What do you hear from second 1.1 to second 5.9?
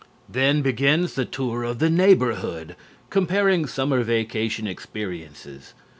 the tour of the neighborhood, comparing summer vacation experiences.